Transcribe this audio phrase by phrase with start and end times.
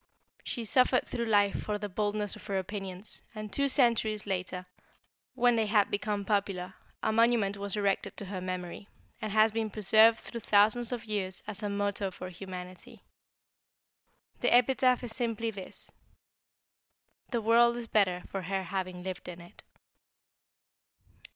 [0.43, 4.65] She suffered through life for the boldness of her opinions, and two centuries after,
[5.35, 8.87] when they had become popular, a monument was erected to her memory,
[9.21, 13.03] and has been preserved through thousands of years as a motto for humanity.
[14.39, 15.91] The epitaph is simply this:
[17.29, 19.61] 'The world is better for her having lived in it.'"